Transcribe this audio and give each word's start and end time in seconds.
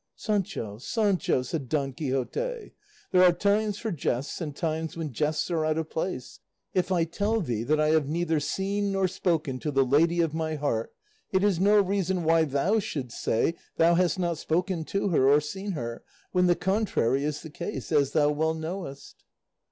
"Sancho, 0.15 0.79
Sancho," 0.79 1.43
said 1.43 1.69
Don 1.69 1.93
Quixote, 1.93 2.73
"there 3.11 3.23
are 3.23 3.31
times 3.31 3.77
for 3.77 3.91
jests 3.91 4.41
and 4.41 4.55
times 4.55 4.97
when 4.97 5.13
jests 5.13 5.51
are 5.51 5.63
out 5.63 5.77
of 5.77 5.91
place; 5.91 6.39
if 6.73 6.91
I 6.91 7.03
tell 7.03 7.39
thee 7.39 7.61
that 7.65 7.79
I 7.79 7.89
have 7.89 8.07
neither 8.09 8.39
seen 8.39 8.91
nor 8.91 9.07
spoken 9.07 9.59
to 9.59 9.69
the 9.69 9.85
lady 9.85 10.19
of 10.19 10.33
my 10.33 10.55
heart, 10.55 10.91
it 11.31 11.43
is 11.43 11.59
no 11.59 11.79
reason 11.79 12.23
why 12.23 12.45
thou 12.45 12.79
shouldst 12.79 13.21
say 13.21 13.53
thou 13.77 13.93
hast 13.93 14.17
not 14.17 14.39
spoken 14.39 14.85
to 14.85 15.09
her 15.09 15.29
or 15.29 15.39
seen 15.39 15.73
her, 15.73 16.03
when 16.31 16.47
the 16.47 16.55
contrary 16.55 17.23
is 17.23 17.43
the 17.43 17.51
case, 17.51 17.91
as 17.91 18.13
thou 18.13 18.31
well 18.31 18.55
knowest." 18.55 19.23